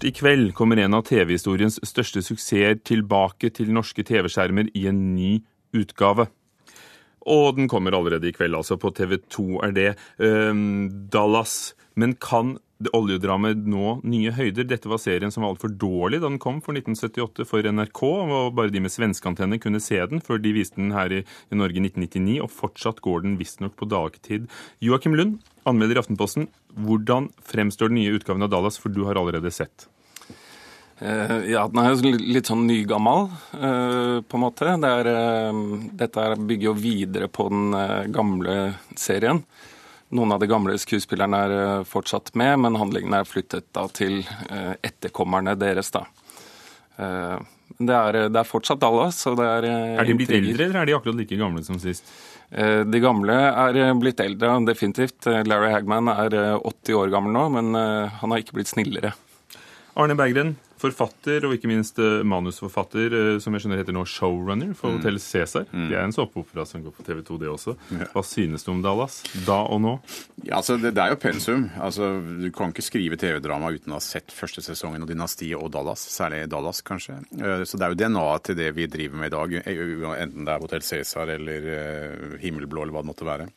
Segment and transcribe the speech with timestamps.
[0.00, 5.34] I kveld kommer en av TV-historiens største suksesser tilbake til norske TV-skjermer i en ny
[5.76, 6.26] utgave.
[7.28, 8.78] Og den kommer allerede i kveld, altså.
[8.80, 9.90] På TV 2 er det.
[10.18, 11.74] Um, Dallas.
[11.94, 12.56] Men kan
[12.96, 14.66] oljedramaet nå nye høyder?
[14.66, 18.02] Dette var serien som var altfor dårlig da den kom for 1978 for NRK.
[18.02, 21.60] og Bare de med svenskeantenne kunne se den, før de viste den her i, i
[21.60, 22.40] Norge i 1999.
[22.42, 24.48] Og fortsatt går den visstnok på dagtid.
[24.82, 25.38] Joakim Lund,
[25.68, 26.48] anmelder i Aftenposten.
[26.72, 29.88] Hvordan fremstår den nye utgaven av Dallas, for du har allerede sett?
[31.02, 33.26] Uh, ja, den er jo litt sånn nygammal,
[33.58, 34.76] uh, på en måte.
[34.78, 35.62] Det er, uh,
[35.98, 38.56] dette bygger jo videre på den gamle
[38.94, 39.42] serien.
[40.12, 44.20] Noen av de gamle skuespillerne er fortsatt med, men handlingen er flyttet da til
[44.84, 45.88] etterkommerne deres.
[45.94, 46.02] da.
[47.78, 49.20] Det er, det er fortsatt Dallas.
[49.30, 49.68] Og det er,
[50.02, 52.10] er de blitt eldre, eller er de akkurat like gamle som sist?
[52.52, 55.24] De gamle er blitt eldre, definitivt.
[55.48, 59.14] Larry Hagman er 80 år gammel nå, men han har ikke blitt snillere.
[59.96, 64.72] Arne Berggren, forfatter og ikke minst eh, manusforfatter, eh, som jeg skjønner heter nå showrunner
[64.78, 64.98] for mm.
[64.98, 65.68] Hotell Cæsar.
[65.70, 65.86] Mm.
[65.90, 67.76] Det er en såpeopera som går på TV 2, det også.
[68.12, 69.94] Hva synes du om Dallas, da og nå?
[70.42, 71.66] Ja, altså, det, det, er jo pensum.
[71.82, 75.72] Altså, du kan ikke skrive TV-drama uten å ha sett første sesongen og Dynastiet og
[75.74, 76.04] Dallas.
[76.12, 77.20] Særlig Dallas, kanskje.
[77.38, 80.54] Eh, så det er jo DNA-et til det vi driver med i dag, enten det
[80.54, 81.68] er Hotell Cæsar eller
[82.42, 83.50] Himmelblå eller hva det måtte være.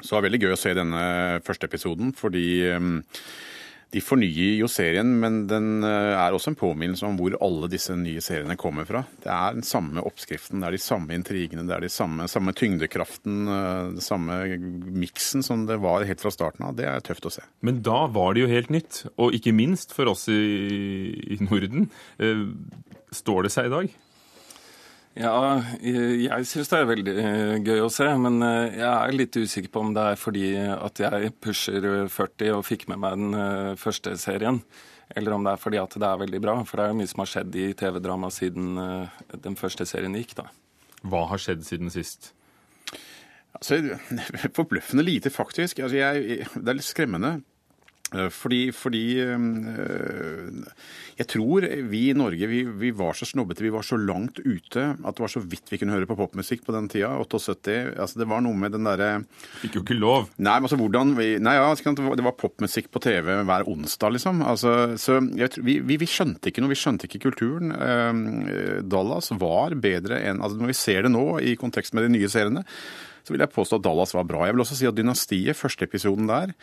[0.00, 1.04] Så det var veldig gøy å se denne
[1.44, 2.46] første episoden, fordi
[3.90, 7.94] de fornyer jo serien, men den eh, er også en påminnelse om hvor alle disse
[7.98, 9.02] nye seriene kommer fra.
[9.22, 12.54] Det er den samme oppskriften, det er de samme intrigene, det er de samme, samme
[12.56, 14.38] tyngdekraften, eh, den samme
[15.02, 16.76] miksen som det var helt fra starten av.
[16.78, 17.42] Det er tøft å se.
[17.66, 20.38] Men da var det jo helt nytt, og ikke minst for oss i,
[21.34, 21.90] i Norden.
[22.22, 22.46] Eh,
[23.10, 23.98] står det seg i dag?
[25.18, 28.06] Ja, jeg syns det er veldig eh, gøy å se.
[28.22, 32.54] Men eh, jeg er litt usikker på om det er fordi at jeg pusher 40
[32.54, 34.62] og fikk med meg den eh, første serien.
[35.18, 36.56] Eller om det er fordi at det er veldig bra.
[36.62, 38.76] For det er jo mye som har skjedd i TV-drama siden
[39.42, 40.46] den første serien gikk, da.
[41.10, 42.30] Hva har skjedd siden sist?
[43.58, 43.80] Altså,
[44.56, 45.82] Forbløffende lite, faktisk.
[45.82, 47.40] Altså, jeg, det er litt skremmende.
[48.10, 49.38] Eh, fordi, fordi, eh,
[51.20, 54.86] jeg tror vi i Norge vi, vi, var så snobbete, vi var så langt ute
[54.96, 57.12] at det var så vidt vi kunne høre på popmusikk på den tida.
[57.22, 57.76] 78.
[57.94, 59.10] altså Det var noe med den derre
[59.60, 60.30] Fikk jo ikke lov.
[60.42, 64.42] Nei, altså hvordan vi, Nei, ja, det var popmusikk på TV hver onsdag, liksom.
[64.46, 66.72] Altså, så jeg, vi, vi, skjønte ikke noe.
[66.74, 67.74] Vi skjønte ikke kulturen.
[67.74, 72.14] Eh, Dallas var bedre enn altså Når vi ser det nå i kontekst med de
[72.16, 72.64] nye seriene,
[73.22, 74.46] så vil jeg påstå at Dallas var bra.
[74.46, 76.54] Jeg vil også si at Dynastiet, første episoden der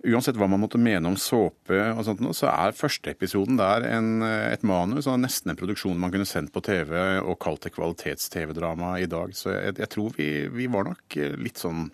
[0.00, 4.22] Uansett hva man måtte mene om såpe, og sånt, så er første episoden der en,
[4.24, 8.94] et manus og nesten en produksjon man kunne sendt på TV og kalt det kvalitets-TV-drama
[9.02, 9.34] i dag.
[9.36, 11.90] Så jeg, jeg tror vi, vi, var nok litt sånn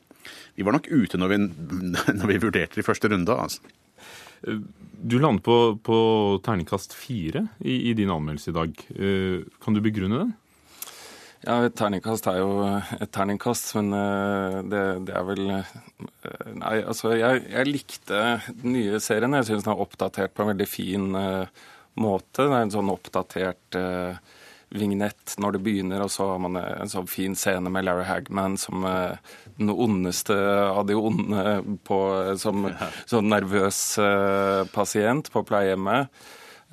[0.54, 1.40] Vi var nok ute når vi,
[2.20, 3.34] når vi vurderte i første runde.
[3.34, 3.74] altså.
[4.96, 5.98] Du landet på, på
[6.46, 8.82] terningkast fire i, i, din anmeldelse i dag.
[8.96, 10.30] Eh, kan du begrunne det?
[11.46, 12.54] Ja, et terningkast er jo
[12.98, 15.68] et terningkast, men eh, det, det er vel eh,
[16.58, 19.36] Nei, altså, jeg, jeg likte den nye serien.
[19.38, 21.46] Jeg syns den er oppdatert på en veldig fin uh,
[22.02, 22.48] måte.
[22.48, 24.18] Det er en sånn oppdatert uh,
[24.74, 28.58] vignett når det begynner, og så har man en sånn fin scene med Larry Hagman
[28.58, 29.14] som uh,
[29.60, 30.34] den ondeste
[30.66, 32.00] av de onde på,
[32.42, 32.66] som
[33.06, 33.84] sånn nervøs
[34.74, 36.10] pasient på pleiehjemmet.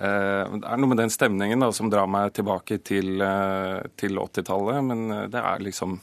[0.04, 4.20] Eh, det er noe med den stemningen da, som drar meg tilbake til, eh, til
[4.20, 4.82] 80-tallet.
[4.90, 6.00] Men eh, det er liksom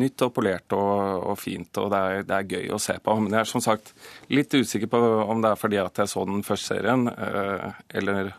[0.00, 3.18] nytt og polert og, og fint, og det er, det er, gøy å se på.
[3.20, 3.92] Men jeg er som sagt
[4.32, 7.06] litt usikker på om det er fordi at jeg så den første serien,
[7.94, 8.32] eller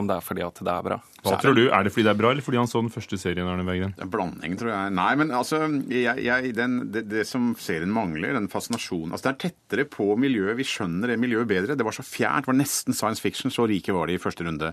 [0.00, 0.98] om det er fordi at det er bra.
[1.26, 1.64] Hva tror du?
[1.66, 3.48] Er det fordi det er bra, eller fordi han så den første serien?
[3.50, 3.94] Arne Berggren?
[4.02, 4.94] En blanding, tror jeg.
[4.98, 9.32] Nei, men altså, jeg, jeg, den, det, det, som serien mangler, den fascinasjonen altså Det
[9.32, 10.56] er tettere på miljøet.
[10.60, 11.78] Vi skjønner det miljøet bedre.
[11.78, 12.46] Det var så fjernt.
[12.46, 13.52] Det var nesten science fiction.
[13.52, 14.72] Så rike var de i første runde.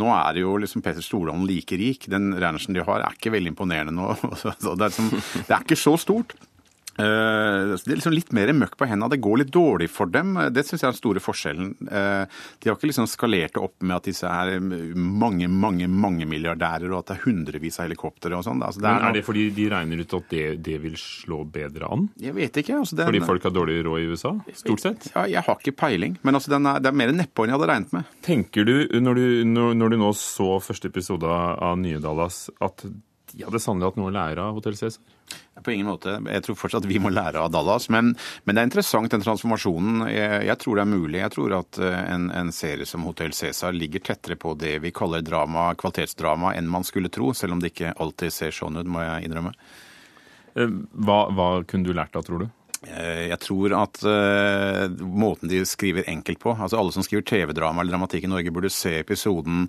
[0.00, 2.08] Nå er det jo liksom Peter Stordalen like rik.
[2.10, 4.10] Den Reinertsen de har, er ikke veldig imponerende nå.
[4.74, 6.34] Det er, som, det er ikke så stort.
[6.98, 9.10] Uh, det er liksom litt mer møkk på hendene.
[9.14, 10.36] Det går litt dårlig for dem.
[10.54, 11.72] Det syns jeg er den store forskjellen.
[11.88, 12.24] Uh,
[12.60, 16.90] de har ikke liksom skalert det opp med at disse er mange, mange mange milliardærer,
[16.92, 18.62] og at det er hundrevis av helikoptre og sånn.
[18.64, 22.08] Altså, Men er det fordi de regner ut at det, det vil slå bedre an?
[22.20, 22.80] Jeg vet ikke.
[22.82, 24.34] Altså, den, fordi folk har dårlig råd i USA?
[24.64, 25.08] Stort sett?
[25.14, 26.18] Ja, jeg har ikke peiling.
[26.22, 28.12] Men altså, er, det er mer nedpå enn jeg hadde regnet med.
[28.24, 32.86] Tenker du, når du, når, når du nå så første episode av Nye Dallas, at
[33.34, 35.02] de hadde sannelig hatt noe å lære av Hotell Cæsar?
[35.64, 36.12] På ingen måte.
[36.30, 37.88] Jeg tror fortsatt vi må lære av Dallas.
[37.90, 38.12] Men,
[38.44, 40.04] men det er interessant, den transformasjonen.
[40.12, 41.20] Jeg, jeg, tror det er mulig.
[41.22, 44.92] Jeg tror at eh, en, en serie som Hotell Cæsar ligger tettere på det vi
[44.94, 47.32] kaller drama, kvalitetsdrama, enn man skulle tro.
[47.34, 49.54] Selv om det ikke alltid ser sånn ut, må jeg innrømme.
[50.54, 50.76] Eh,
[51.06, 52.50] hva, hva kunne du lært av, tror du?
[52.84, 57.80] Eh, jeg tror at uh, måten de skriver enkelt på altså Alle som skriver TV-drama
[57.80, 59.64] eller dramatikk i Norge, burde se episoden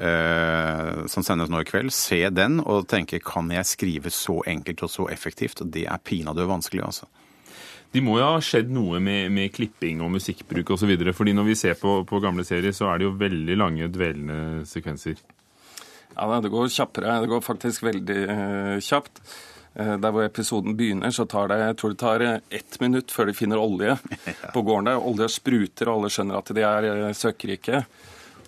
[0.00, 1.92] uh, som sendes nå i kveld.
[1.94, 5.60] Se den og tenke kan jeg skrive så enkelt og så effektivt?
[5.64, 7.10] Og det er pinadø vanskelig, altså.
[7.94, 10.96] De må jo ha skjedd noe med, med klipping og musikkbruk osv.
[11.14, 14.64] fordi når vi ser på, på, gamle serier, så er det jo veldig lange, dvelende
[14.66, 15.20] sekvenser.
[16.16, 17.20] Ja, det går kjappere.
[17.22, 19.22] Det går faktisk veldig uh, kjapt.
[19.74, 23.10] Eh, der hvor episoden begynner, så tar det jeg tror det tar eh, ett minutt
[23.10, 23.96] før de finner olje
[24.54, 25.02] på gården der.
[25.02, 27.16] Olja spruter, og alle skjønner at de er søkerike.
[27.20, 27.84] søkkrike.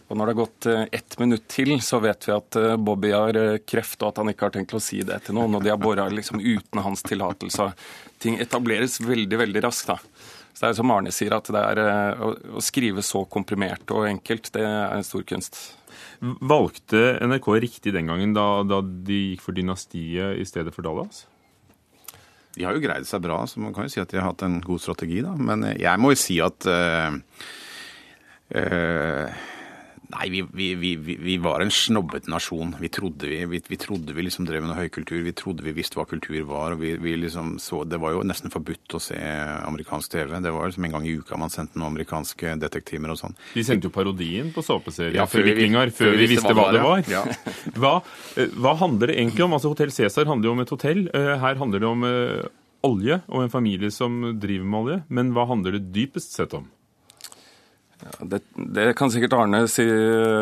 [0.06, 3.34] Og når det har gått ett minutt til, så vet vi at Bobby har
[3.67, 5.56] kreft, og at han ikke har tenkt å si det til noen.
[5.58, 7.67] Og de har bora liksom uten hans tillatelse.
[8.22, 9.90] Ting etableres veldig, veldig raskt.
[9.90, 9.99] da.
[10.55, 14.52] Så det er som Arne sier, at det er å skrive så komprimert og enkelt,
[14.55, 15.58] det er en stor kunst.
[16.21, 21.25] Valgte NRK riktig den gangen, da, da de gikk for Dynastiet i stedet for Dallas?
[22.57, 24.47] De har jo greid seg bra, så man kan jo si at de har hatt
[24.47, 25.35] en god strategi, da.
[25.37, 27.19] Men jeg må jo si at uh,
[28.57, 29.43] uh,
[30.06, 32.76] Nei, vi, vi, vi, vi, var en snobbete nasjon.
[32.81, 35.19] Vi trodde vi, trodde vi liksom drev med høykultur.
[35.26, 36.76] Vi trodde vi visste hva kultur var.
[36.76, 40.37] og vi, liksom så, Det var jo nesten forbudt å se amerikansk TV.
[40.44, 43.35] Det var liksom en gang i uka man sendte noen amerikanske detektimer og sånn.
[43.56, 47.03] De sendte jo parodien på såpeserier ja, før, før, før vi visste hva det var.
[47.11, 47.25] Ja.
[47.81, 47.97] hva,
[48.37, 49.58] eh, hva, handler det egentlig om?
[49.58, 51.03] Altså Hotell Cæsar handler jo om et hotell.
[51.11, 52.47] Eh, her handler det om eh,
[52.87, 55.03] olje og en familie som driver med olje.
[55.11, 56.70] Men hva handler det dypest sett om?
[58.02, 59.84] Ja, det, det, kan sikkert Arne si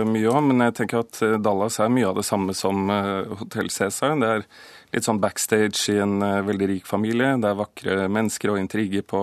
[0.09, 3.37] mye om, men jeg tenker at eh, Dallas er mye av det samme som uh,
[3.41, 4.17] Hotell Cæsar.
[4.19, 4.47] Det er
[4.95, 7.37] litt sånn backstage i en veldig rik familie.
[7.43, 9.23] Det er vakre mennesker og intriger på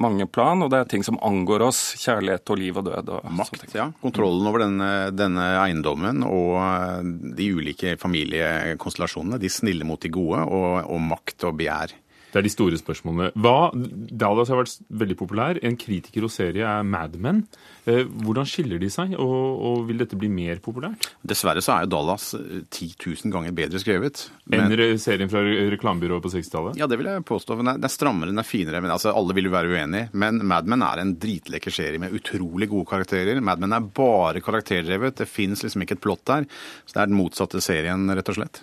[0.00, 1.80] mange plan, og det er ting som angår oss.
[2.00, 3.10] Kjærlighet og liv og død.
[3.16, 3.90] Og Makt, ja.
[4.02, 9.40] Kontrollen over denne, denne, eiendommen og de ulike familiekonstellasjonene.
[9.42, 11.96] De snille mot de gode, og, og makt og begjær.
[12.30, 13.32] Det er de store spørsmålene.
[13.42, 15.58] Hva, Dallas har vært veldig populær.
[15.66, 17.42] En kritiker hos serie er Mad Men.
[17.90, 19.34] Eh, hvordan skiller de seg, og,
[19.66, 21.08] og, vil dette bli mer populært?
[21.26, 22.92] Dessverre så er jo Dallas 10 eh,
[23.24, 24.26] 000 ganger bedre skrevet.
[24.54, 26.78] Enn serien fra reklamebyrået på 60-tallet?
[26.80, 27.58] Ja, det vil jeg påstå.
[27.60, 28.82] Den er, strammere, den er finere.
[28.84, 30.12] men altså, Alle vil jo være uenige.
[30.12, 33.42] Men Mad Men er en dritlekker serie med utrolig gode karakterer.
[33.42, 35.18] Mad Men er bare karakterdrevet.
[35.18, 36.46] Det fins liksom ikke et plott der.
[36.86, 38.62] Så det er den motsatte serien, rett og slett.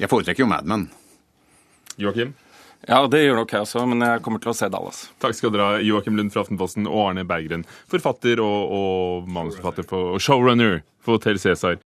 [0.00, 0.88] Jeg foretrekker jo Mad Men.
[2.00, 2.34] Joakim?
[2.86, 5.06] Ja, det gjør nok jeg også, men jeg kommer til å se Dallas.
[5.22, 9.88] Takk skal dere ha, Joakim Lund fra Aftenposten og Arne Berggren, forfatter og, og manusforfatter
[9.96, 11.80] og showrunner for Hotell Cæsar.